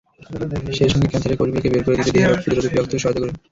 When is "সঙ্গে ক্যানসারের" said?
0.91-1.39